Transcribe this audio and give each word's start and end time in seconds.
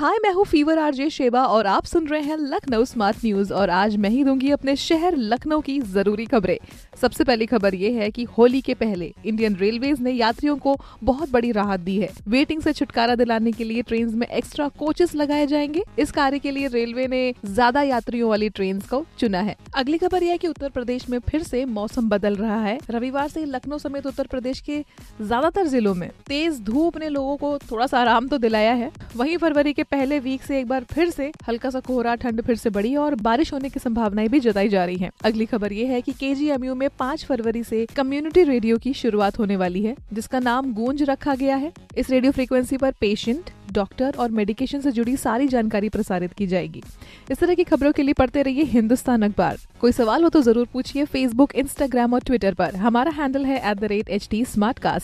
हाय, 0.00 0.16
मैं 0.22 0.30
हूँ 0.32 0.44
fever 0.44 0.78
RJ 0.78 1.08
Sheba 1.10 1.42
और 1.44 1.66
आप 1.66 1.84
सुन 1.84 2.06
रहे 2.08 2.20
हैं 2.20 2.36
लखनऊ 2.36 2.84
स्मार्ट 2.84 3.16
न्यूज़ 3.24 3.52
और 3.52 3.70
आज 3.70 3.96
मैं 3.96 4.10
ही 4.10 4.22
दूँगी 4.24 4.50
अपने 4.50 4.74
शहर 4.76 5.16
लखनऊ 5.16 5.60
की 5.60 5.78
ज़रूरी 5.80 6.24
खबरें। 6.26 6.56
सबसे 7.00 7.24
पहली 7.24 7.46
खबर 7.46 7.74
ये 7.74 7.90
है 7.92 8.10
कि 8.10 8.24
होली 8.38 8.60
के 8.60 8.74
पहले 8.74 9.12
इंडियन 9.26 9.56
रेलवेज 9.56 10.00
ने 10.00 10.10
यात्रियों 10.10 10.56
को 10.56 10.76
बहुत 11.04 11.30
बड़ी 11.30 11.50
राहत 11.52 11.80
दी 11.80 11.96
है। 11.96 12.08
वेटिंग 12.28 12.62
से 12.62 12.72
छुटकारा 12.72 13.14
दिलाने 13.14 13.52
के 13.52 13.64
लिए 13.64 13.82
ट्रेन 13.82 14.14
में 14.14 14.26
एक्स्ट्रा 14.26 14.68
कोचेस 14.78 15.14
लगाए 15.14 15.46
जाएँगे। 15.46 15.82
इस 15.98 16.10
कार्य 16.10 16.38
के 16.38 16.50
लिए 16.50 16.68
रेलवे 16.68 17.06
ने 17.06 17.22
ज़्यादा 17.44 17.82
यात्रियों 17.82 18.30
वाली 18.30 18.48
ट्रेन 18.48 18.80
को 18.90 19.04
चुना 19.18 19.40
है। 19.40 19.56
अगली 19.74 19.98
खबर 19.98 20.22
यह 20.22 20.30
है 20.30 20.38
कि 20.38 20.48
उत्तर 20.48 20.68
प्रदेश 20.68 21.08
में 21.10 21.18
फिर 21.28 21.42
से 21.42 21.64
मौसम 21.64 22.08
बदल 22.08 22.36
रहा 22.36 22.60
है। 22.62 22.78
रविवार 22.90 23.28
से 23.28 23.44
लखनऊ 23.44 23.78
समेत 23.78 24.06
उत्तर 24.06 24.26
प्रदेश 24.26 24.60
के 24.60 24.82
ज़्यादातर 25.20 25.66
जिलों 25.66 25.94
में 25.94 26.08
तेज 26.26 26.60
धूप 26.62 26.98
ने 26.98 27.08
लोगों 27.08 27.36
को 27.36 27.56
थोड़ा 27.70 27.86
सा 27.86 28.00
आराम 28.00 28.28
तो 28.28 28.38
दिलाया 28.38 28.72
है। 28.72 28.90
वहीं 29.16 29.36
फरवरी 29.36 29.72
के 29.72 29.82
पहले 29.82 30.18
वीक 30.18 30.42
से 30.42 30.58
एक 30.58 30.66
बार 30.66 30.84
फिर 30.84 31.10
से 31.10 31.32
हल्का 31.48 31.70
सा 31.70 31.80
कोहरा, 31.80 32.14
ठंड 32.14 32.42
फिर 32.42 32.56
से 32.56 32.70
बढ़ी 32.70 32.94
और 32.96 33.14
बारिश 33.14 33.52
होने 33.52 33.68
की 33.68 33.80
संभावनाएँ 33.80 34.28
भी 34.28 34.40
जताई 34.40 34.68
जा 34.68 34.84
रही 34.84 34.96
हैं। 34.96 35.10
अगली 35.24 35.46
खबर 35.46 35.72
ये 35.72 35.86
है 35.86 36.00
कि 36.00 36.12
के 36.12 36.34
में 36.74 36.88
पाँच 36.98 37.24
फरवरी 37.24 37.62
से 37.64 37.86
कम्युनिटी 37.96 38.42
रेडियो 38.42 38.78
की 38.78 38.92
शुरुआत 38.94 39.38
होने 39.38 39.56
वाली 39.56 39.82
है, 39.82 39.96
जिसका 40.12 40.38
नाम 40.38 40.72
गूंज 40.74 41.02
रखा 41.02 41.34
गया 41.34 41.56
है 41.56 41.72
इस 41.96 42.10
रेडियो 42.10 42.32
फ्रिक्वेंसी 42.32 42.76
पर 42.76 42.92
पेशेंट 43.00 43.50
डॉक्टर 43.72 44.14
और 44.18 44.30
मेडिकेशन 44.30 44.80
से 44.80 44.92
जुड़ी 44.92 45.16
सारी 45.16 45.48
जानकारी 45.48 45.88
प्रसारित 45.88 46.32
की 46.32 46.46
जाएगी। 46.46 46.82
इस 47.30 47.38
तरह 47.38 47.54
की 47.54 47.64
खबरों 47.64 47.92
के 47.92 48.02
लिए 48.02 48.14
पढ़ते 48.14 48.42
रहिए 48.42 48.64
हिंदुस्तान 48.64 49.22
अखबार। 49.22 49.58
कोई 49.80 49.92
सवाल 49.92 50.22
हो 50.22 50.28
तो 50.28 50.42
ज़रूर 50.42 50.66
पूछिए 50.72 51.04
फेसबुक 51.04 51.54
इंस्टाग्राम 51.54 52.14
और 52.14 52.20
ट्विटर 52.20 52.54
पर। 52.54 52.76
हमारा 52.76 53.10
हैंडल 53.12 53.44
है 53.46 53.58
at 53.70 53.76
the 53.76 53.84
rate 53.84 54.10
H 54.10 54.28
T 54.30 54.44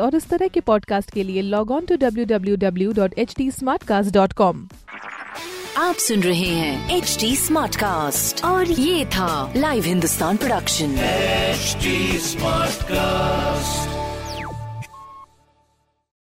और 0.00 0.16
इस 0.16 0.28
तरह 0.28 0.48
के 0.48 0.60
पॉडकास्ट 0.62 1.10
के 1.10 1.22
लिए 1.22 1.42
log 1.42 1.70
on 1.70 1.86
to 1.86 1.96
W 1.96 2.24
W 2.26 2.56
W 2.58 2.92
dot 2.92 3.18
H 3.18 3.34
T 3.38 3.50
dot 4.10 4.32
com 4.32 4.66
आप 5.78 5.94
सुन 5.96 6.20
रहे 6.22 6.48
हैं 6.50 6.96
एच 6.96 7.16
डी 7.20 7.34
स्मार्ट 7.36 7.76
कास्ट 7.76 8.44
और 8.44 8.70
ये 8.70 9.04
था 9.06 9.52
live 9.56 9.84
Hindustan 9.84 10.36
production 10.36 10.96
HD 11.58 11.90
Smartcast. 12.24 14.07